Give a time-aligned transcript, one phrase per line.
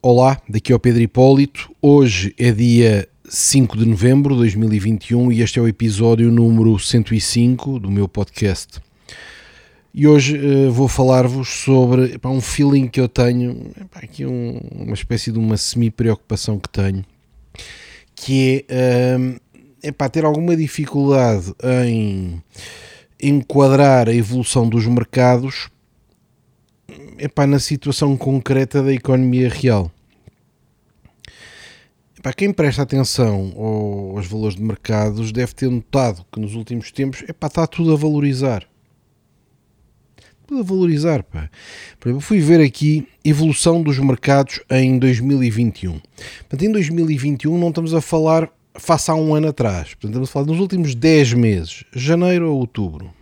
[0.00, 1.74] Olá, daqui é o Pedro Hipólito.
[1.82, 7.80] Hoje é dia 5 de novembro de 2021 e este é o episódio número 105
[7.80, 8.80] do meu podcast.
[9.92, 14.94] E hoje uh, vou falar-vos sobre um feeling que eu tenho, epá, aqui um, uma
[14.94, 17.04] espécie de uma semi-preocupação que tenho,
[18.14, 19.16] que é
[19.90, 21.52] uh, ter alguma dificuldade
[21.90, 22.40] em
[23.20, 25.68] enquadrar a evolução dos mercados
[27.18, 29.90] epá, na situação concreta da economia real.
[32.18, 37.22] Epá, quem presta atenção aos valores de mercados deve ter notado que nos últimos tempos
[37.28, 38.64] epá, está tudo a valorizar.
[40.46, 41.22] Tudo a valorizar.
[41.22, 41.50] Pá.
[42.00, 46.00] Por exemplo, fui ver aqui evolução dos mercados em 2021.
[46.40, 49.88] Portanto, em 2021 não estamos a falar face a um ano atrás.
[49.88, 53.12] Portanto, estamos a falar nos últimos 10 meses, janeiro a outubro.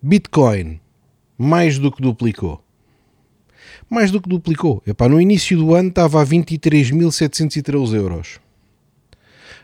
[0.00, 0.80] Bitcoin
[1.36, 2.64] mais do que duplicou
[3.88, 4.82] mais do que duplicou.
[4.86, 8.40] Epá, no início do ano estava a 23.713 euros.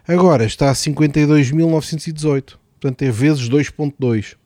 [0.07, 2.57] Agora está a 52.918.
[2.81, 4.37] Portanto, é vezes 2.2.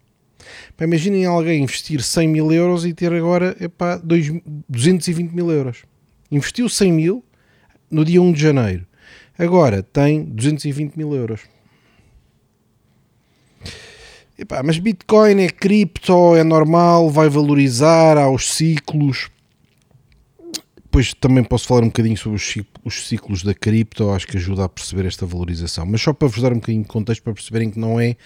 [0.80, 5.82] Imaginem alguém investir 100 mil euros e ter agora epá, 220 mil euros.
[6.30, 7.24] Investiu 100 mil
[7.90, 8.86] no dia 1 de janeiro.
[9.36, 11.40] Agora tem 220 mil euros.
[14.38, 19.28] Epá, mas Bitcoin é cripto, é normal, vai valorizar, há os ciclos
[20.90, 22.40] depois também posso falar um bocadinho sobre
[22.82, 25.84] os ciclos da cripto, acho que ajuda a perceber esta valorização.
[25.84, 28.16] Mas só para vos dar um bocadinho de contexto para perceberem que não é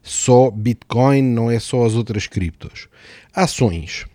[0.00, 2.86] só Bitcoin, não é só as outras criptos.
[3.34, 4.06] Ações.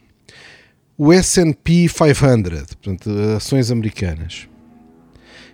[0.97, 4.47] O S&P 500, portanto, ações americanas.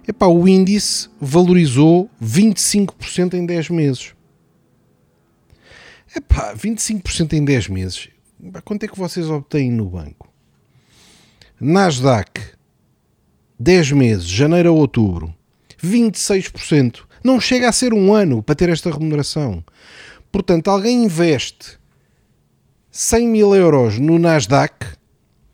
[0.08, 4.14] Epá, o índice valorizou 25% em 10 meses.
[6.16, 8.10] Epá, 25% em 10 meses.
[8.42, 10.32] Epá, quanto é que vocês obtêm no banco?
[11.66, 12.42] Nasdaq,
[13.58, 15.34] 10 meses, janeiro a outubro,
[15.82, 17.06] 26%.
[17.24, 19.64] Não chega a ser um ano para ter esta remuneração.
[20.30, 21.80] Portanto, alguém investe
[22.92, 24.74] 100 mil euros no Nasdaq,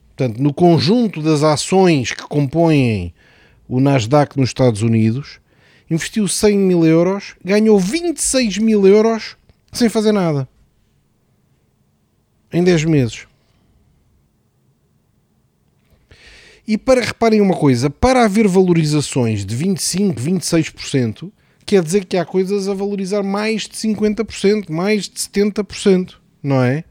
[0.08, 3.14] portanto, no conjunto das ações que compõem
[3.68, 5.40] o Nasdaq nos Estados Unidos,
[5.92, 9.38] investiu 100 mil euros, ganhou 26 mil euros
[9.72, 10.50] sem fazer nada.
[12.52, 13.29] Em 10 meses.
[16.70, 21.32] E para reparem uma coisa, para haver valorizações de 25, 26%,
[21.66, 26.14] quer dizer que há coisas a valorizar mais de 50%, mais de 70%,
[26.44, 26.84] não é?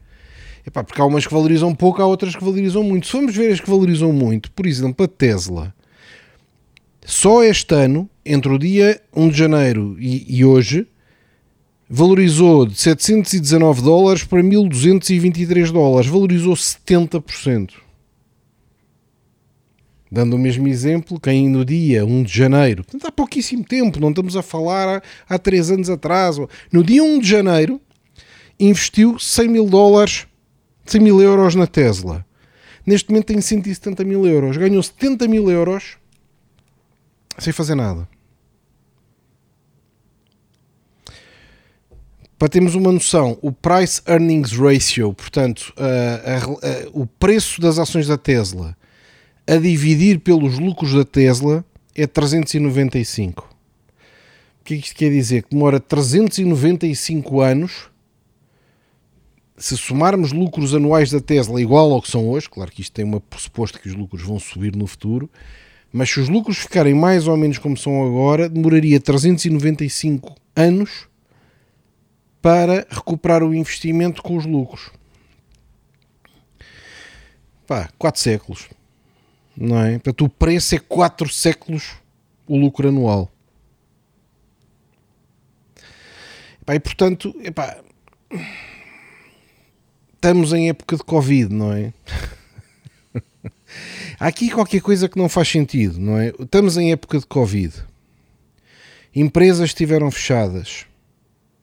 [0.67, 3.07] Epá, porque há umas que valorizam pouco, há outras que valorizam muito.
[3.07, 5.73] Se vamos ver as que valorizam muito, por exemplo, a Tesla,
[7.05, 10.85] só este ano, entre o dia 1 de janeiro e, e hoje,
[11.89, 17.88] valorizou de 719 dólares para 1223 dólares, valorizou 70%.
[20.11, 24.09] Dando o mesmo exemplo, quem no dia 1 de janeiro, portanto há pouquíssimo tempo, não
[24.09, 26.37] estamos a falar há, há 3 anos atrás,
[26.71, 27.79] no dia 1 de janeiro
[28.59, 30.25] investiu 100 mil dólares,
[30.85, 32.25] 100 mil euros na Tesla.
[32.85, 34.57] Neste momento tem 170 mil euros.
[34.57, 35.97] Ganhou 70 mil euros
[37.37, 38.09] sem fazer nada.
[42.37, 45.71] Para termos uma noção, o Price Earnings Ratio, portanto,
[46.93, 48.75] o preço das ações da Tesla
[49.49, 51.65] a dividir pelos lucros da Tesla
[51.95, 53.49] é 395.
[54.61, 55.41] O que é que isto quer dizer?
[55.41, 57.89] Que demora 395 anos.
[59.57, 63.03] Se somarmos lucros anuais da Tesla igual ao que são hoje, claro que isto tem
[63.03, 65.27] uma pressuposto que os lucros vão subir no futuro,
[65.91, 71.07] mas se os lucros ficarem mais ou menos como são agora, demoraria 395 anos
[72.39, 74.91] para recuperar o investimento com os lucros.
[77.65, 78.69] Pá, 4 séculos
[79.59, 79.93] não é?
[79.93, 81.97] Portanto, o preço é 4 séculos
[82.47, 83.29] o lucro anual.
[86.61, 87.77] Epá, e portanto, epá,
[90.15, 91.93] estamos em época de Covid, não é?
[94.19, 96.33] Há aqui qualquer coisa que não faz sentido, não é?
[96.39, 97.73] Estamos em época de Covid.
[99.13, 100.85] Empresas estiveram fechadas.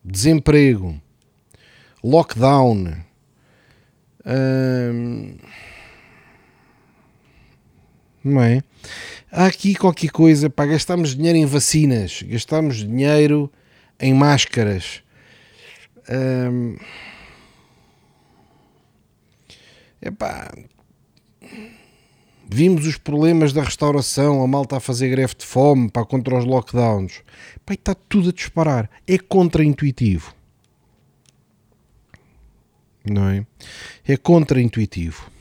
[0.03, 0.99] Desemprego.
[2.03, 2.93] Lockdown.
[4.25, 5.37] Hum,
[8.23, 8.61] não é?
[9.31, 13.51] Há aqui qualquer coisa, para gastarmos dinheiro em vacinas, gastamos dinheiro
[13.99, 15.01] em máscaras.
[16.09, 16.77] Hum,
[20.01, 20.51] epá,
[22.49, 26.45] vimos os problemas da restauração, a malta a fazer greve de fome para contra os
[26.45, 27.21] lockdowns.
[27.55, 28.89] Epá, está tudo a disparar.
[29.05, 30.33] É contraintuitivo.
[33.09, 33.45] Não é?
[34.07, 35.31] É contraintuitivo.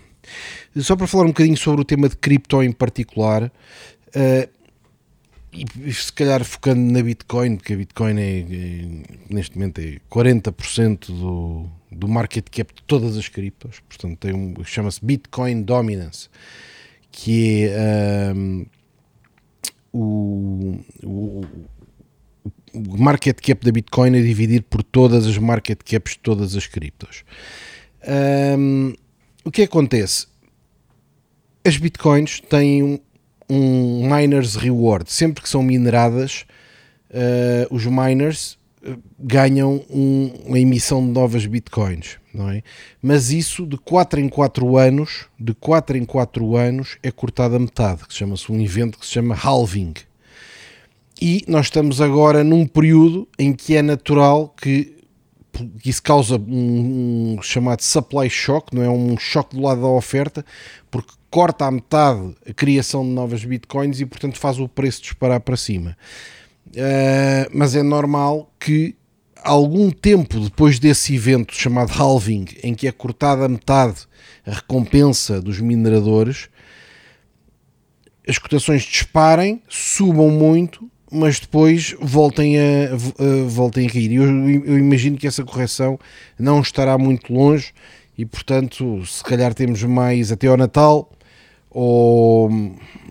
[0.78, 4.56] Só para falar um bocadinho sobre o tema de cripto em particular, uh,
[5.81, 8.44] e se calhar focando na Bitcoin, porque a Bitcoin é, é
[9.31, 14.55] neste momento é 40% do, do market cap de todas as criptos, portanto tem um,
[14.64, 16.28] chama-se Bitcoin Dominance,
[17.11, 18.67] que é um,
[19.93, 21.44] o, o,
[22.75, 26.67] o market cap da Bitcoin é dividido por todas as market caps de todas as
[26.67, 27.25] criptos.
[28.58, 28.93] Um,
[29.43, 30.26] o que acontece?
[31.67, 33.01] As Bitcoins têm
[33.51, 35.11] um miners reward.
[35.11, 36.45] Sempre que são mineradas,
[37.11, 42.63] uh, os miners eh, ganham um, uma emissão de novas bitcoins, não é?
[43.03, 47.59] Mas isso de 4 em 4 anos, de 4 em 4 anos é cortado a
[47.59, 49.95] metade, que chama-se um evento que se chama halving.
[51.21, 54.97] E nós estamos agora num período em que é natural que,
[55.81, 58.89] que isso causa um, um chamado supply shock, não é?
[58.89, 60.45] Um choque do lado da oferta,
[60.91, 65.38] porque corta à metade a criação de novas bitcoins e, portanto, faz o preço disparar
[65.38, 65.94] para cima.
[66.69, 68.97] Uh, mas é normal que
[69.43, 74.06] algum tempo depois desse evento chamado halving, em que é cortada a metade
[74.47, 76.49] a recompensa dos mineradores,
[78.27, 84.11] as cotações disparem, subam muito, mas depois voltem a, uh, voltem a cair.
[84.11, 85.99] Eu, eu imagino que essa correção
[86.39, 87.75] não estará muito longe
[88.17, 91.12] e, portanto, se calhar temos mais até ao Natal
[91.78, 92.49] ou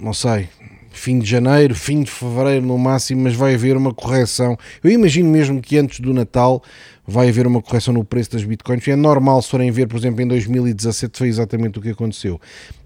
[0.02, 0.50] não sei,
[0.90, 4.58] fim de janeiro, fim de fevereiro no máximo, mas vai haver uma correção.
[4.84, 6.64] Eu imagino mesmo que antes do Natal
[7.06, 8.88] vai haver uma correção no preço das bitcoins.
[8.88, 12.42] É normal, se forem ver, por exemplo, em 2017 foi exatamente o que aconteceu.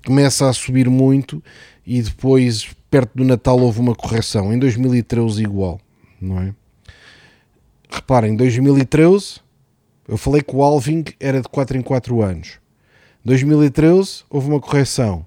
[0.06, 1.42] Começa a subir muito
[1.88, 4.54] e depois, perto do Natal, houve uma correção.
[4.54, 5.80] Em 2013, igual,
[6.20, 6.54] não é?
[7.90, 9.40] Reparem, em 2013
[10.10, 12.60] eu falei que o Alving era de 4 em 4 anos.
[13.24, 15.26] 2013 houve uma correção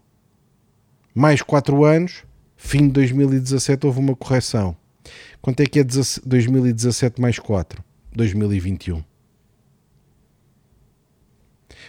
[1.15, 2.25] mais 4 anos,
[2.57, 4.77] fim de 2017 houve uma correção.
[5.41, 7.83] Quanto é que é 2017 mais 4?
[8.15, 9.03] 2021.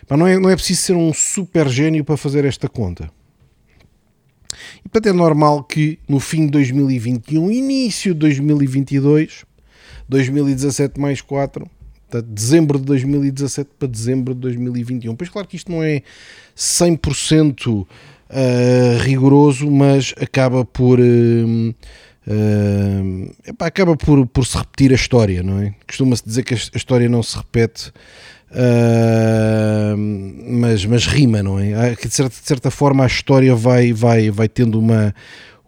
[0.10, 3.10] Mas não é, não é preciso ser um super gênio para fazer esta conta.
[4.80, 9.46] E portanto é normal que no fim de 2021, início de 2022,
[10.08, 11.69] 2017 mais 4,
[12.22, 15.16] dezembro de 2017 para dezembro de 2021.
[15.16, 16.04] Pois claro que isto não é
[16.56, 17.88] 100%
[18.33, 21.00] uh, rigoroso, mas acaba por.
[21.00, 21.74] Uh,
[22.27, 25.74] uh, epá, acaba por, por se repetir a história, não é?
[25.88, 27.91] Costuma-se dizer que a história não se repete,
[30.47, 31.95] mas, mas rima, não é?
[31.95, 35.13] De certa, de certa forma a história vai, vai, vai tendo uma,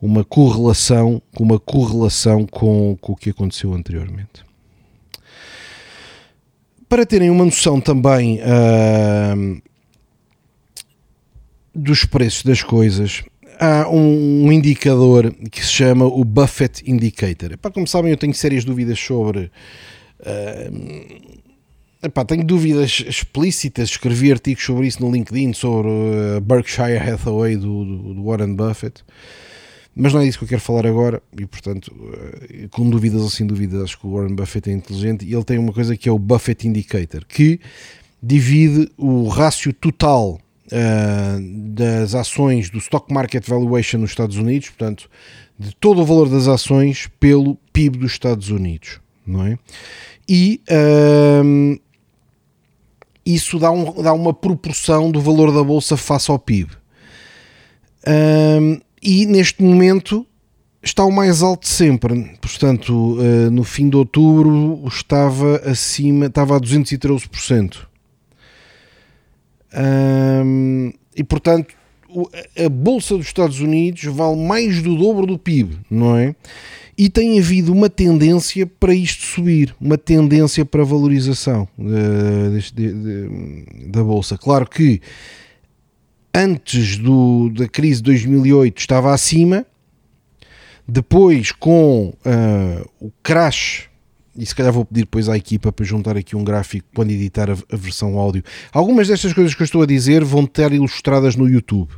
[0.01, 4.45] uma correlação, uma correlação com, com o que aconteceu anteriormente.
[6.87, 9.61] Para terem uma noção também uh,
[11.75, 13.23] dos preços das coisas,
[13.59, 17.57] há um, indicador que se chama o Buffett Indicator.
[17.57, 19.51] Para como sabem, eu tenho sérias dúvidas sobre.
[20.19, 21.41] Uh,
[22.01, 27.85] epá, tenho dúvidas explícitas, escrevi artigos sobre isso no LinkedIn, sobre uh, Berkshire Hathaway do,
[27.85, 29.03] do, do, Warren Buffett,
[29.95, 33.29] mas não é isso que eu quero falar agora, e portanto, uh, com dúvidas ou
[33.29, 36.07] sem dúvidas, acho que o Warren Buffett é inteligente, e ele tem uma coisa que
[36.07, 37.59] é o Buffett Indicator, que
[38.21, 45.09] divide o rácio total uh, das ações do Stock Market Valuation nos Estados Unidos, portanto,
[45.57, 49.57] de todo o valor das ações pelo PIB dos Estados Unidos, não é?
[50.27, 51.79] E uh,
[53.25, 56.71] isso dá, um, dá uma proporção do valor da bolsa face ao PIB.
[58.07, 60.25] Uh, e neste momento
[60.83, 62.37] está o mais alto sempre.
[62.39, 67.87] Portanto, uh, no fim de outubro estava acima, estava a 213%.
[71.15, 71.73] E portanto,
[72.57, 76.35] a Bolsa dos Estados Unidos vale mais do dobro do PIB, não é?
[76.97, 83.87] E tem havido uma tendência para isto subir, uma tendência para valorização uh, de, de,
[83.87, 84.37] da Bolsa.
[84.37, 85.01] Claro que
[86.33, 89.65] antes do, da crise de 2008 estava acima,
[90.87, 93.89] depois com uh, o crash
[94.37, 97.49] e se calhar vou pedir depois à equipa para juntar aqui um gráfico quando editar
[97.49, 98.43] a, a, versão áudio.
[98.71, 101.91] Algumas destas coisas que eu estou a dizer vão estar ilustradas no YouTube.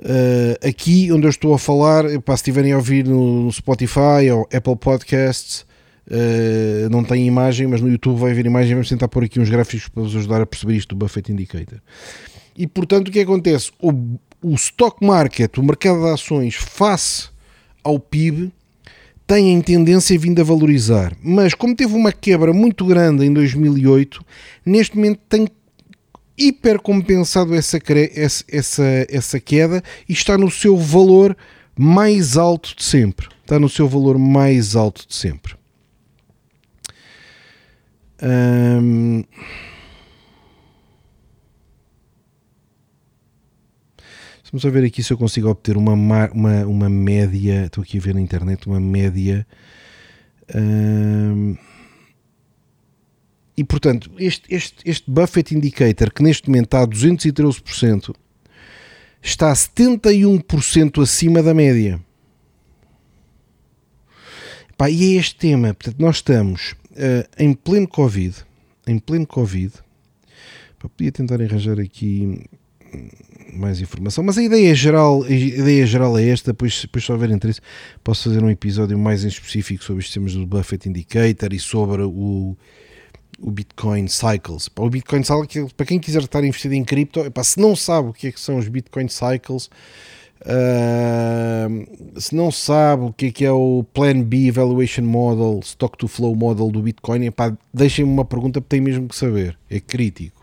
[0.00, 4.48] Uh, aqui onde eu estou a falar, pá, se estiverem a ouvir no, Spotify ou
[4.52, 5.66] Apple Podcasts,
[6.06, 8.74] uh, não tem imagem, mas no YouTube vai haver imagem.
[8.74, 11.80] Vamos tentar pôr aqui uns gráficos para vos ajudar a perceber isto do Buffett Indicator.
[12.56, 13.70] E portanto, o que acontece?
[13.80, 13.92] O,
[14.40, 17.28] o stock market, o mercado de ações, face
[17.82, 18.52] ao PIB,
[19.28, 24.24] têm tendência vindo a valorizar, mas como teve uma quebra muito grande em 2008,
[24.64, 25.46] neste momento tem
[26.38, 27.78] hipercompensado essa,
[28.48, 31.36] essa, essa, queda e está no seu valor
[31.76, 33.28] mais alto de sempre.
[33.42, 35.54] Está no seu valor mais alto de sempre.
[38.22, 39.24] Hum...
[44.50, 47.66] Vamos a ver aqui se eu consigo obter uma, uma, uma média.
[47.66, 49.46] Estou aqui a ver na internet uma média.
[50.54, 51.54] Hum,
[53.54, 58.14] e portanto, este, este, este Buffett Indicator, que neste momento está a 213%,
[59.20, 62.00] está a 71% acima da média.
[64.78, 65.74] Pá, e é este tema.
[65.74, 68.34] Portanto, nós estamos uh, em pleno Covid.
[68.86, 69.74] Em pleno Covid.
[70.78, 72.48] Pá, podia tentar arranjar aqui
[73.52, 77.30] mais informação, mas a ideia geral, a ideia geral é esta, depois, depois se houver
[77.30, 77.60] interesse,
[78.02, 82.02] posso fazer um episódio mais em específico sobre os sistemas do Buffett Indicator e sobre
[82.02, 82.56] o,
[83.38, 84.68] o Bitcoin Cycles.
[84.76, 88.28] O Bitcoin Cycles, para quem quiser estar investido em cripto, se não sabe o que,
[88.28, 89.70] é que são os Bitcoin Cycles,
[90.42, 95.96] uh, se não sabe o que é, que é o Plan B Evaluation Model, Stock
[95.96, 97.20] to Flow Model do Bitcoin,
[97.72, 100.37] deixem-me uma pergunta porque tem mesmo que saber, é crítico.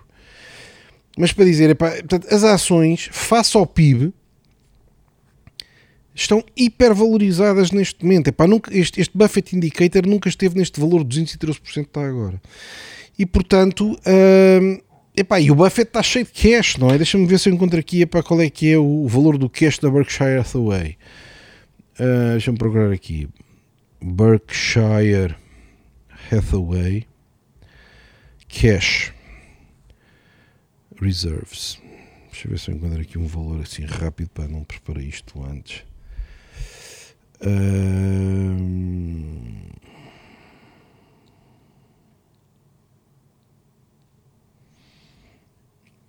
[1.17, 4.13] Mas para dizer, epá, portanto, as ações, face ao PIB,
[6.13, 8.29] estão hipervalorizadas neste momento.
[8.29, 12.41] Epá, nunca, este, este Buffett Indicator nunca esteve neste valor de 213% que está agora.
[13.17, 13.98] E portanto,
[14.62, 14.79] hum,
[15.15, 16.98] epá, e o Buffett está cheio de cash, não é?
[16.98, 19.79] Deixa-me ver se eu encontro aqui epá, qual é que é o valor do cash
[19.79, 20.98] da Berkshire Hathaway.
[22.00, 23.29] Uh, Deixa-me procurar aqui.
[24.01, 25.36] Berkshire
[26.31, 27.05] Hathaway
[28.48, 29.13] Cash
[31.00, 31.80] Reserves.
[32.32, 35.44] Deixa eu ver se eu encontro aqui um valor assim rápido para não preparar isto
[35.44, 35.84] antes.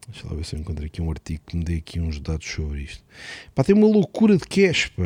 [0.09, 2.47] Deixa lá ver se eu encontro aqui um artigo que me dê aqui uns dados
[2.47, 3.05] sobre isto.
[3.55, 5.05] Pá, tem uma loucura de cash, pá.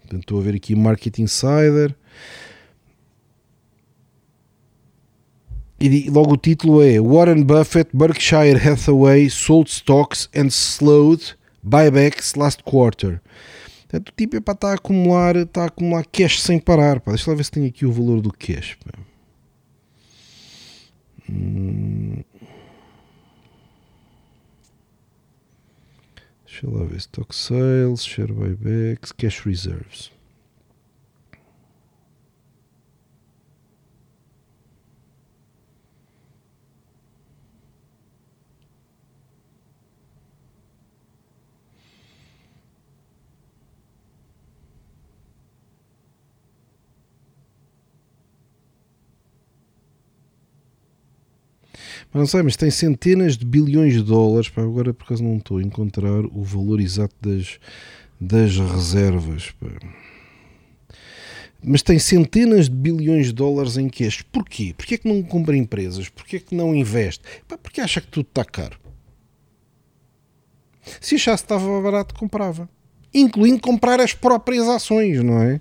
[0.00, 1.94] Portanto, estou a ver aqui Market Insider.
[5.86, 12.62] E logo o título é Warren Buffett, Berkshire Hathaway sold stocks and slowed buybacks last
[12.64, 13.20] quarter.
[13.82, 17.00] Portanto, o tipo é para estar a acumular, está a acumular cash sem parar.
[17.00, 17.10] Pá.
[17.10, 18.78] Deixa lá ver se tem aqui o valor do cash.
[21.28, 22.24] Hum.
[26.46, 26.96] Deixa lá ver.
[26.96, 30.13] Stock sales, share buybacks, cash reserves.
[52.14, 54.48] Mas não sei, mas tem centenas de bilhões de dólares.
[54.48, 57.58] Pá, agora por acaso não estou a encontrar o valor exato das,
[58.20, 59.50] das reservas.
[59.60, 59.66] Pá.
[61.60, 64.22] Mas tem centenas de bilhões de dólares em cash.
[64.30, 64.72] Porquê?
[64.76, 66.08] Porquê é que não compra empresas?
[66.08, 67.24] Porquê é que não investe?
[67.48, 68.78] Pá, porque acha que tudo está caro.
[71.00, 72.68] Se achasse que estava barato, comprava.
[73.12, 75.60] Incluindo comprar as próprias ações, não é?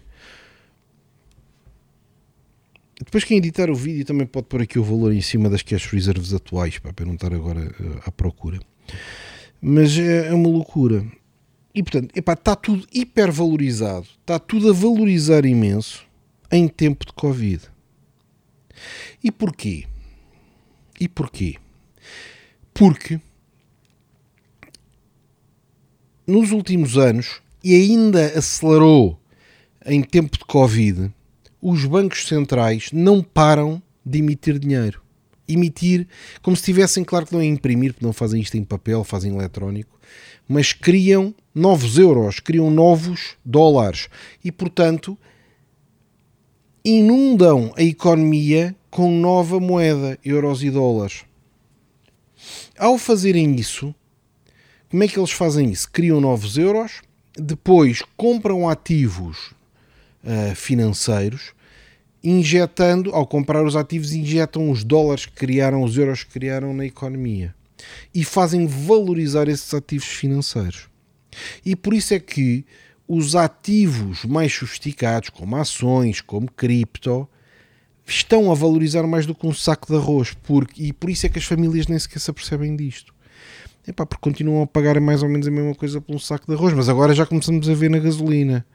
[3.05, 5.87] Depois quem editar o vídeo também pode pôr aqui o valor em cima das cash
[5.87, 8.59] reserves atuais, para não estar agora uh, à procura.
[9.61, 11.05] Mas é, é uma loucura.
[11.73, 16.05] E portanto, epá, está tudo hipervalorizado, está tudo a valorizar imenso
[16.51, 17.63] em tempo de Covid.
[19.23, 19.85] E porquê?
[20.99, 21.55] E porquê?
[22.73, 23.19] Porque
[26.25, 29.19] nos últimos anos, e ainda acelerou
[29.85, 31.11] em tempo de Covid,
[31.63, 35.01] os bancos centrais não param de emitir dinheiro.
[35.47, 36.05] Emitir
[36.41, 39.33] como se tivessem, claro que não é imprimir, porque não fazem isto em papel, fazem
[39.33, 39.97] eletrónico,
[40.45, 44.09] mas criam novos euros, criam novos dólares
[44.43, 45.17] e, portanto,
[46.83, 51.23] inundam a economia com nova moeda, euros e dólares.
[52.77, 53.95] Ao fazerem isso,
[54.89, 55.89] como é que eles fazem isso?
[55.89, 57.01] Criam novos euros,
[57.37, 59.53] depois compram ativos
[60.23, 61.53] uh, financeiros,
[62.23, 66.85] injetando, ao comprar os ativos, injetam os dólares que criaram, os euros que criaram na
[66.85, 67.53] economia
[68.13, 70.87] e fazem valorizar esses ativos financeiros.
[71.65, 72.65] E por isso é que
[73.07, 77.27] os ativos mais sofisticados, como ações, como cripto,
[78.05, 80.35] estão a valorizar mais do que um saco de arroz.
[80.43, 83.13] Porque, e por isso é que as famílias nem sequer se apercebem disto.
[83.85, 86.53] Epá, porque continuam a pagar mais ou menos a mesma coisa por um saco de
[86.53, 88.65] arroz, mas agora já começamos a ver na gasolina.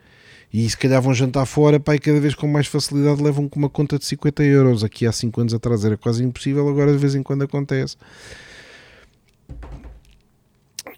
[0.53, 3.59] E se calhar vão jantar fora, pá, e cada vez com mais facilidade levam com
[3.59, 4.83] uma conta de 50 euros.
[4.83, 7.97] Aqui há 5 anos atrás era quase impossível, agora de vez em quando acontece.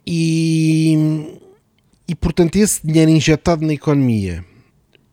[0.06, 1.38] E,
[2.06, 4.44] e portanto, esse dinheiro injetado na economia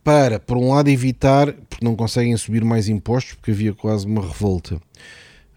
[0.03, 4.21] para, por um lado, evitar, porque não conseguem subir mais impostos, porque havia quase uma
[4.21, 4.79] revolta.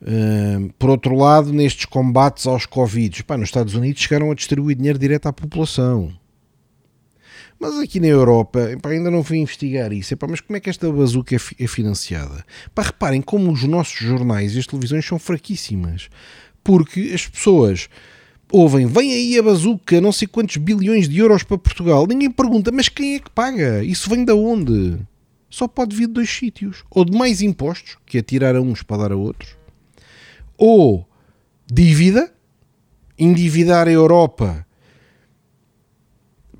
[0.02, 4.76] Uh, por outro lado, nestes combates aos Covid, pá, nos Estados Unidos chegaram a distribuir
[4.76, 6.12] dinheiro direto à população.
[7.60, 10.16] Mas aqui na Europa, ainda não fui investigar isso.
[10.26, 12.42] Mas como é que esta bazuca é, é financiada?
[12.74, 16.08] Pá, reparem como os nossos jornais e as televisões são fraquíssimas.
[16.64, 17.90] Porque as pessoas
[18.50, 22.06] ouvem, vem aí a bazuca, não sei quantos bilhões de euros para Portugal.
[22.06, 23.84] Ninguém pergunta, mas quem é que paga?
[23.84, 24.98] Isso vem de onde?
[25.50, 26.82] Só pode vir de dois sítios.
[26.90, 29.54] Ou de mais impostos, que é tirar a uns para dar a outros.
[30.56, 31.06] Ou
[31.70, 32.32] dívida,
[33.18, 34.64] endividar a Europa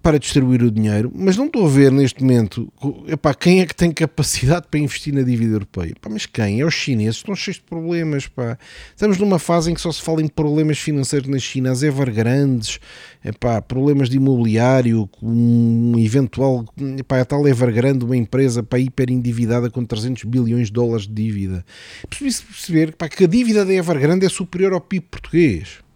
[0.02, 2.72] para distribuir o dinheiro, mas não estou a ver neste momento
[3.06, 5.90] epá, quem é que tem capacidade para investir na dívida europeia.
[5.90, 6.60] Epá, mas quem?
[6.60, 8.26] É os chineses, estão cheios de problemas.
[8.26, 8.58] Pá.
[8.90, 12.78] Estamos numa fase em que só se fala em problemas financeiros na China, as Evergrandes,
[13.24, 16.64] epá, problemas de imobiliário, um eventual,
[16.98, 21.12] epá, a tal Evergrande, uma empresa para hiper endividada com 300 bilhões de dólares de
[21.12, 21.64] dívida.
[22.08, 25.89] Preciso perceber epá, que a dívida da Evergrande é superior ao PIB português.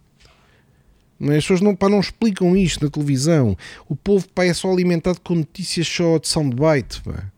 [1.21, 1.37] É?
[1.37, 3.57] As pessoas não, pá, não explicam isto na televisão.
[3.87, 7.01] O povo pá, é só alimentado com notícias só de soundbite.
[7.01, 7.31] Pá.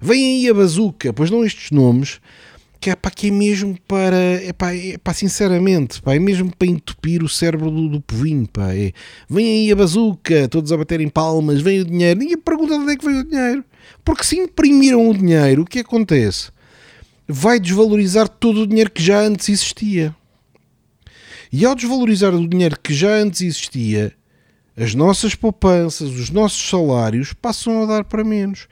[0.00, 2.20] Vem aí a bazuca, pois não estes nomes,
[2.80, 6.50] que é, pá, que é mesmo para, é, pá, é, pá, sinceramente, pá, é mesmo
[6.54, 8.46] para entupir o cérebro do, do povinho.
[8.48, 8.92] Pá, é.
[9.30, 12.18] Vem aí a bazuca, todos a baterem palmas, vem o dinheiro.
[12.18, 13.64] Ninguém pergunta de onde é que veio o dinheiro.
[14.04, 16.50] Porque se imprimiram o dinheiro, o que acontece?
[17.28, 20.12] Vai desvalorizar todo o dinheiro que já antes existia.
[21.52, 24.14] E ao desvalorizar o dinheiro que já antes existia,
[24.74, 28.66] as nossas poupanças, os nossos salários passam a dar para menos.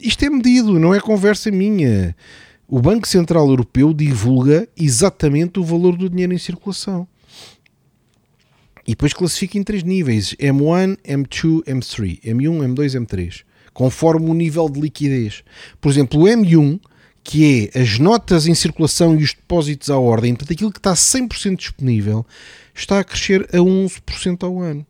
[0.00, 2.16] Isto é medido, não é conversa minha.
[2.66, 7.06] O Banco Central Europeu divulga exatamente o valor do dinheiro em circulação.
[8.84, 12.20] E depois classifica em três níveis: M1, M2, M3.
[12.22, 13.42] M1, M2, M3.
[13.72, 15.44] Conforme o nível de liquidez.
[15.80, 16.80] Por exemplo, o M1
[17.24, 20.92] que é as notas em circulação e os depósitos à ordem, portanto, aquilo que está
[20.92, 22.26] 100% disponível,
[22.74, 24.86] está a crescer a 11% ao ano.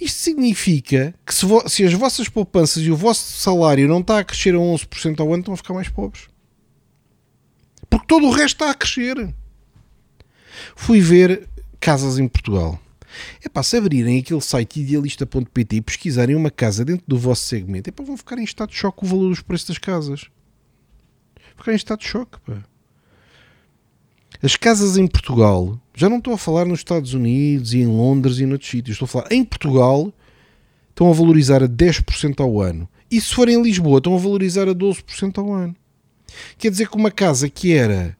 [0.00, 4.24] Isto significa que se, se, as vossas poupanças e o vosso salário não está a
[4.24, 6.28] crescer a 11% ao ano, estão a ficar mais pobres.
[7.90, 9.34] Porque todo o resto está a crescer.
[10.76, 11.48] Fui ver
[11.80, 12.78] casas em Portugal.
[13.42, 17.88] É pá, se abrirem aquele site idealista.pt e pesquisarem uma casa dentro do vosso segmento,
[17.88, 20.28] é pá, vão ficar em estado de choque com o valor dos preços das casas
[21.58, 22.38] ficar em estado de choque.
[22.46, 22.64] Pá.
[24.42, 28.38] As casas em Portugal, já não estou a falar nos Estados Unidos e em Londres
[28.38, 30.12] e noutros sítios, estou a falar em Portugal,
[30.90, 32.88] estão a valorizar a 10% ao ano.
[33.10, 35.74] E se for em Lisboa, estão a valorizar a 12% ao ano.
[36.56, 38.16] Quer dizer que uma casa que era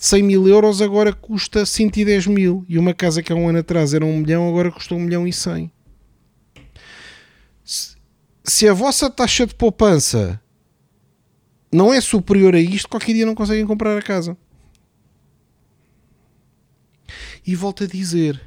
[0.00, 2.64] 100 mil euros agora custa 110 mil.
[2.66, 5.28] E uma casa que há um ano atrás era 1 milhão, agora custa 1 milhão
[5.28, 5.70] e 100.
[8.42, 10.40] Se a vossa taxa de poupança
[11.72, 14.36] não é superior a isto, qualquer dia não conseguem comprar a casa.
[17.46, 18.40] E volto a dizer,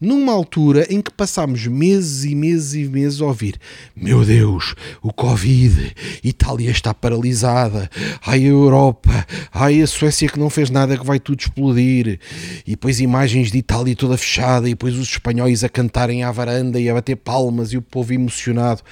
[0.00, 3.58] numa altura em que passámos meses e meses e meses a ouvir:
[3.96, 7.90] Meu Deus, o Covid, Itália está paralisada,
[8.24, 12.20] ai a Europa, ai a Suécia que não fez nada que vai tudo explodir,
[12.66, 16.78] e depois imagens de Itália toda fechada, e depois os espanhóis a cantarem à varanda
[16.78, 18.82] e a bater palmas, e o povo emocionado,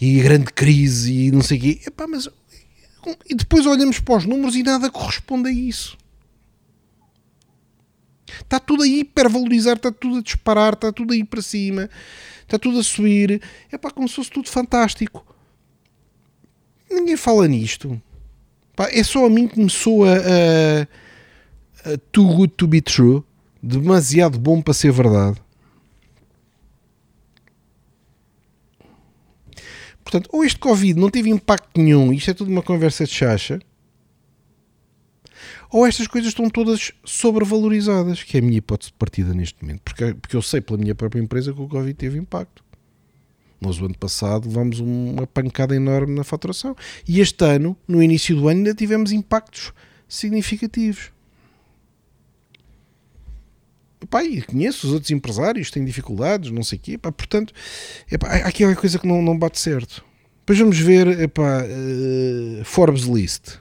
[0.00, 1.80] e grande crise, e não sei o quê.
[1.86, 2.28] Epá, mas
[3.28, 5.98] e depois olhamos para os números e nada corresponde a isso.
[8.40, 11.90] Está tudo a hipervalorizar, está tudo a disparar, está tudo a ir para cima,
[12.42, 13.42] está tudo a subir.
[13.70, 15.26] É pá, como se fosse tudo fantástico.
[16.90, 18.00] Ninguém fala nisto.
[18.76, 23.24] Pá, é só a mim que me soa a, too good to be true.
[23.62, 25.41] Demasiado bom para ser verdade.
[30.02, 33.60] Portanto, ou este Covid não teve impacto nenhum, isto é tudo uma conversa de chacha,
[35.70, 39.80] ou estas coisas estão todas sobrevalorizadas, que é a minha hipótese de partida neste momento,
[39.82, 42.62] porque, porque eu sei pela minha própria empresa que o Covid teve impacto.
[43.58, 46.76] Nós, o ano passado, levamos uma pancada enorme na faturação.
[47.06, 49.72] E este ano, no início do ano, ainda tivemos impactos
[50.08, 51.12] significativos.
[54.06, 56.98] Pá, conheço os outros empresários têm dificuldades, não sei o quê.
[56.98, 57.52] Pá, portanto,
[58.10, 60.04] epá, há aqui uma coisa que não, não bate certo.
[60.40, 63.58] Depois vamos ver epá, uh, Forbes List.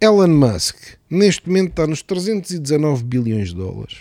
[0.00, 0.76] Elon Musk,
[1.10, 3.98] neste momento está nos 319 bilhões de dólares.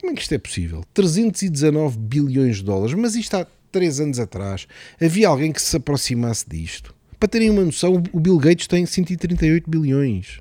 [0.00, 0.84] Como é que isto é possível?
[0.94, 2.94] 319 bilhões de dólares.
[2.94, 4.68] Mas isto há 3 anos atrás.
[5.00, 6.94] Havia alguém que se aproximasse disto.
[7.18, 10.40] Para terem uma noção, o Bill Gates tem 138 bilhões.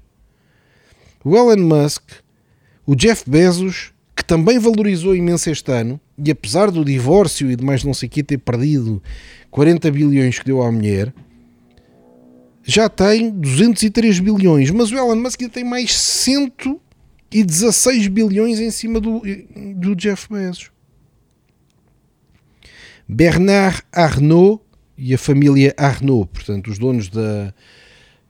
[1.23, 2.03] O Elon Musk
[2.87, 7.63] o Jeff Bezos, que também valorizou imenso este ano, e apesar do divórcio e de
[7.63, 9.03] mais não sei o que ter perdido
[9.51, 11.13] 40 bilhões que deu à mulher,
[12.63, 19.21] já tem 203 bilhões, mas o Elon Musk tem mais 116 bilhões em cima do,
[19.75, 20.71] do Jeff Bezos.
[23.07, 24.63] Bernard Arnault
[24.97, 27.53] e a família Arnault, portanto, os donos da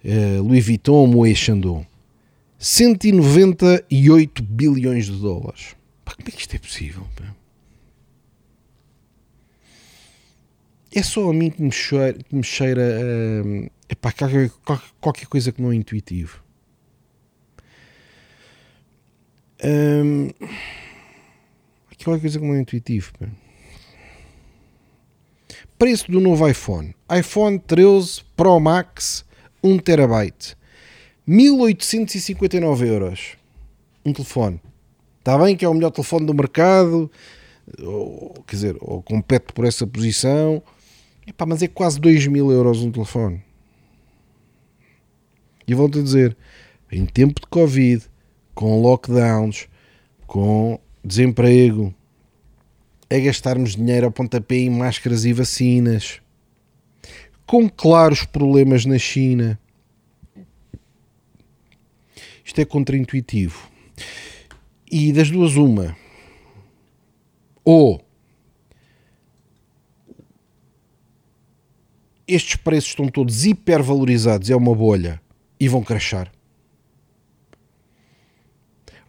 [0.04, 1.87] uh, Louis Vuitton, Moët Chandon,
[2.60, 5.76] 198 bilhões de dólares.
[6.04, 7.08] Pá, como é que isto é possível?
[10.94, 14.50] É só a mim que me cheira, que me cheira uh, epá, qualquer,
[15.00, 16.44] qualquer coisa que não é intuitivo.
[19.64, 20.30] Um,
[22.04, 23.12] qualquer coisa que não é intuitivo.
[23.20, 23.28] Pá.
[25.78, 26.96] Preço do novo iPhone.
[27.16, 29.24] iPhone 13 Pro Max
[29.64, 30.56] 1 TB.
[31.28, 33.38] 1859 euros.
[34.06, 34.62] Um telefone.
[35.20, 37.12] Está bem que é o melhor telefone do mercado,
[37.84, 40.64] ou, quer dizer, ou compete por essa posição,
[41.28, 43.44] Epá, mas é quase 2 mil euros um telefone.
[45.68, 46.38] E volto a dizer,
[46.90, 48.06] em tempo de Covid,
[48.56, 49.68] com lockdowns,
[50.26, 51.94] com desemprego,
[53.10, 56.22] é gastarmos dinheiro ao pontapé em máscaras e vacinas,
[57.46, 59.60] com claros problemas na China.
[62.48, 63.70] Isto é contraintuitivo.
[64.90, 65.98] E das duas, uma.
[67.66, 68.02] Ou
[72.26, 75.22] estes preços estão todos hipervalorizados, é uma bolha,
[75.60, 76.32] e vão crashar.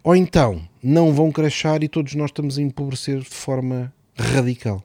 [0.03, 4.83] Ou então, não vão crashar e todos nós estamos a empobrecer de forma radical.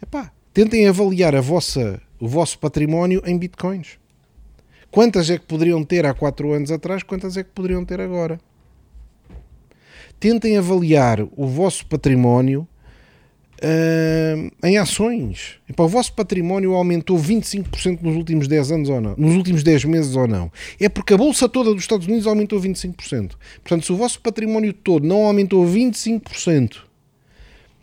[0.00, 3.98] Epá, tentem avaliar a vossa, o vosso património em bitcoins.
[4.94, 8.38] Quantas é que poderiam ter há 4 anos atrás, quantas é que poderiam ter agora?
[10.20, 12.60] Tentem avaliar o vosso património
[13.58, 15.56] uh, em ações.
[15.68, 19.16] Epá, o vosso património aumentou 25% nos últimos 10 anos ou não?
[19.18, 20.48] Nos últimos 10 meses ou não?
[20.78, 23.32] É porque a bolsa toda dos Estados Unidos aumentou 25%.
[23.64, 26.76] Portanto, se o vosso património todo não aumentou 25%,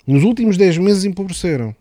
[0.07, 1.75] nos últimos 10 meses empobreceram.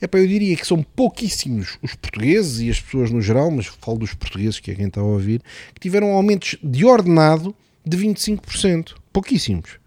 [0.00, 3.98] Epá, eu diria que são pouquíssimos os portugueses e as pessoas no geral, mas falo
[3.98, 5.42] dos portugueses, que é quem está a ouvir,
[5.74, 8.94] que tiveram aumentos de ordenado de 25%.
[9.12, 9.78] Pouquíssimos.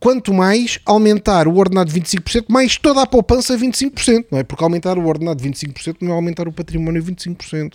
[0.00, 4.44] Quanto mais aumentar o ordenado de 25%, mais toda a poupança 25%, não é?
[4.44, 7.74] Porque aumentar o ordenado de 25% não é aumentar o património 25%.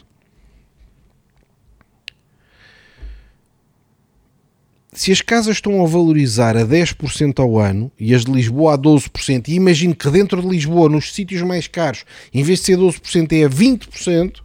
[4.93, 8.77] Se as casas estão a valorizar a 10% ao ano e as de Lisboa a
[8.77, 12.77] 12%, e imagino que dentro de Lisboa, nos sítios mais caros, em vez de ser
[12.77, 14.41] 12%, é a 20%,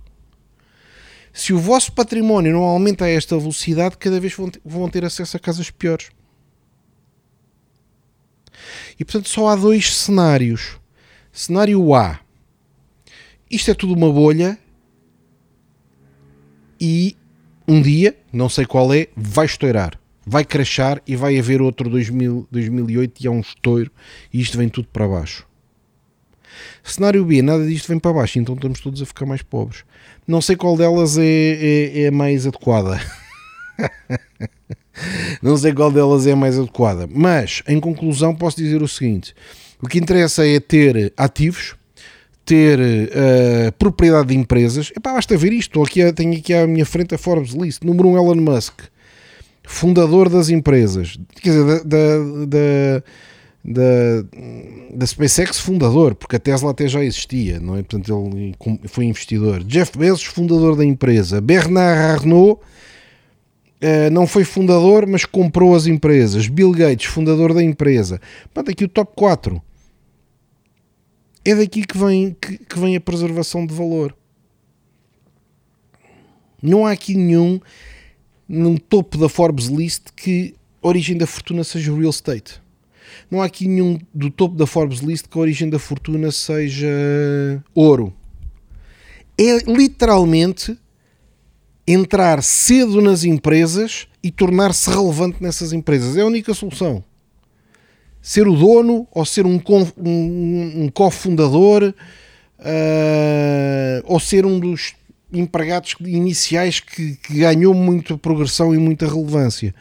[1.33, 4.35] se o vosso património não aumenta a esta velocidade, cada vez
[4.65, 6.09] vão ter acesso a casas piores.
[8.99, 10.79] E portanto só há dois cenários.
[11.31, 12.19] Cenário A.
[13.49, 14.59] Isto é tudo uma bolha
[16.81, 17.17] e
[17.69, 22.47] um dia, não sei qual é, vai estourar vai crachar e vai haver outro 2000,
[22.51, 23.91] 2008 e é um estouro
[24.33, 25.47] e isto vem tudo para baixo.
[26.85, 29.85] Cenário B, nada disto vem para baixo, então estamos todos a ficar mais pobres.
[30.27, 33.01] Não sei qual delas é, é, é mais adequada.
[35.41, 37.09] Não sei qual delas é mais adequada.
[37.11, 39.35] Mas, em conclusão, posso dizer o seguinte:
[39.81, 41.77] o que interessa é ter ativos,
[42.45, 44.91] ter uh, propriedade de empresas.
[44.97, 45.81] Epá, basta ver isto.
[45.83, 47.85] Aqui, tenho aqui à minha frente a Forbes List.
[47.85, 48.81] Número 1, um, Elon Musk
[49.69, 53.03] fundador das empresas, quer dizer, da, da,
[53.63, 57.83] da, da, SpaceX fundador, porque a Tesla até já existia, não é?
[57.83, 58.55] Portanto, ele
[58.89, 59.63] foi investidor.
[59.63, 61.39] Jeff Bezos, fundador da empresa.
[61.43, 66.49] Bernard Arnault, uh, não foi fundador, mas comprou as empresas.
[66.49, 68.23] Bill Gates, fundador da empresa.
[68.45, 69.63] Portanto, aqui o top 4.
[71.45, 74.17] É daqui que vem, que, que vem a preservação de valor.
[76.63, 77.61] Não há aqui nenhum
[78.49, 82.61] num topo da Forbes List que a origem da fortuna seja real estate.
[83.31, 86.89] Não há aqui nenhum do topo da Forbes List que a origem da fortuna seja
[87.75, 88.13] ouro.
[89.37, 90.77] É literalmente
[91.87, 96.17] entrar cedo nas empresas e tornar-se relevante nessas empresas.
[96.17, 97.05] É a única solução.
[98.21, 99.61] Ser o dono ou ser um,
[99.97, 101.95] um, um cofundador
[102.59, 104.95] uh, ou ser um dos
[105.33, 109.75] empregados iniciais que, que ganhou muita progressão e muita relevância.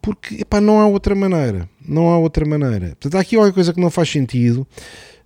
[0.00, 1.68] Porque epá, não há outra maneira.
[1.86, 2.88] Não há outra maneira.
[2.88, 4.66] Portanto, há aqui uma coisa que não faz sentido.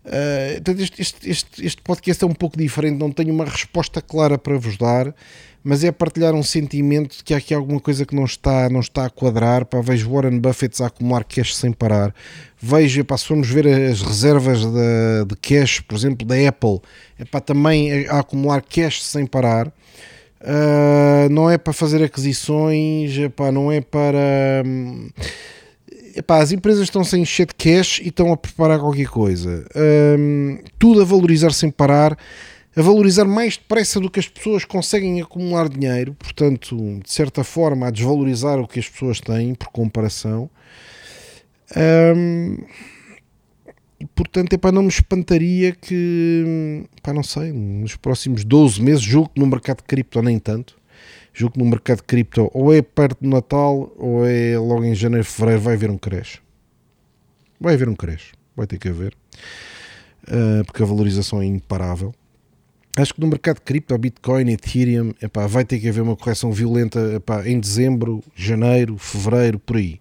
[0.06, 4.56] Uh, este, este, este, podcast é um pouco diferente, não tenho uma resposta clara para
[4.56, 5.12] vos dar,
[5.64, 8.78] mas é partilhar um sentimento de que há aqui alguma coisa que não está, não
[8.78, 9.64] está a quadrar.
[9.64, 12.14] Pá, vejo Warren Buffett a acumular cash sem parar.
[12.56, 16.80] Vejo, pá, se formos ver as reservas de, de cash, por exemplo, da Apple,
[17.32, 19.66] pá, também a acumular cash sem parar.
[20.40, 24.62] Uh, não é para fazer aquisições, epá, não é para.
[24.64, 25.08] Hum,
[26.16, 29.66] epá, as empresas estão sem encher de cash e estão a preparar qualquer coisa.
[30.18, 32.16] Um, tudo a valorizar sem parar,
[32.74, 37.86] a valorizar mais depressa do que as pessoas conseguem acumular dinheiro, portanto, de certa forma,
[37.86, 40.50] a desvalorizar o que as pessoas têm por comparação.
[43.98, 49.02] E portanto, é para não me espantaria que, pá, não sei, nos próximos 12 meses,
[49.02, 50.76] julgo que no mercado de cripto nem tanto,
[51.36, 55.24] julgo que no mercado cripto ou é perto do Natal ou é logo em janeiro,
[55.24, 56.40] fevereiro, vai haver um crash.
[57.60, 59.14] Vai haver um crash, vai ter que haver,
[60.28, 62.14] uh, porque a valorização é imparável.
[62.96, 66.98] Acho que no mercado cripto, Bitcoin, Ethereum, epá, vai ter que haver uma correção violenta
[67.14, 70.00] epá, em dezembro, janeiro, fevereiro, por aí.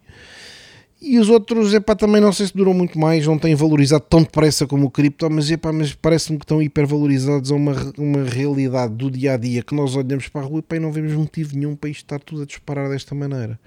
[1.08, 4.24] E os outros, epá, também não sei se duram muito mais, não têm valorizado tão
[4.24, 8.96] depressa como o cripto, mas, epá, mas parece-me que estão hipervalorizados a uma, uma realidade
[8.96, 11.56] do dia a dia que nós olhamos para a rua epá, e não vemos motivo
[11.56, 13.60] nenhum para isto estar tudo a disparar desta maneira.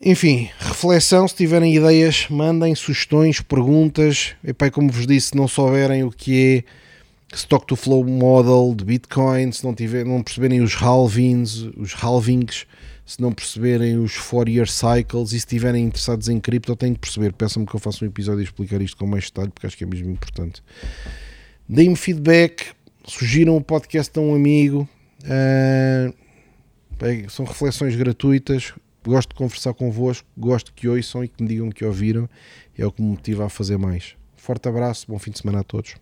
[0.00, 4.34] Enfim, reflexão, se tiverem ideias, mandem sugestões, perguntas.
[4.44, 6.64] Epá, como vos disse, se não souberem o que
[7.32, 11.94] é Stock to Flow Model de Bitcoin, se não, tiver, não perceberem os halvings, os
[11.94, 12.66] halvings,
[13.08, 17.32] se não perceberem os Fourier Cycles e se estiverem interessados em cripto, têm de perceber.
[17.32, 19.84] Peçam-me que eu faça um episódio a explicar isto com mais detalhe, porque acho que
[19.84, 20.62] é mesmo importante.
[21.66, 22.66] Deem-me feedback,
[23.06, 24.86] sugiram o podcast a um amigo.
[25.22, 26.14] Uh,
[27.30, 28.74] são reflexões gratuitas.
[29.02, 32.28] Gosto de conversar convosco, gosto que ouçam e que me digam que ouviram.
[32.76, 34.16] É o que me motiva a fazer mais.
[34.36, 35.94] Forte abraço, bom fim de semana a todos.